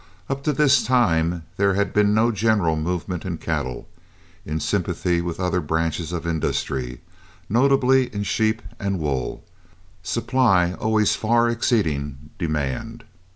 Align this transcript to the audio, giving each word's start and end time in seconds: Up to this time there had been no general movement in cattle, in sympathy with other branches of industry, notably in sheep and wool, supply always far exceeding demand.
Up 0.31 0.41
to 0.45 0.51
this 0.51 0.81
time 0.83 1.43
there 1.57 1.75
had 1.75 1.93
been 1.93 2.11
no 2.11 2.31
general 2.31 2.75
movement 2.75 3.23
in 3.23 3.37
cattle, 3.37 3.87
in 4.47 4.59
sympathy 4.59 5.21
with 5.21 5.39
other 5.39 5.61
branches 5.61 6.11
of 6.11 6.25
industry, 6.25 7.01
notably 7.47 8.07
in 8.11 8.23
sheep 8.23 8.63
and 8.79 8.97
wool, 8.97 9.43
supply 10.01 10.73
always 10.73 11.15
far 11.15 11.49
exceeding 11.49 12.31
demand. 12.39 13.03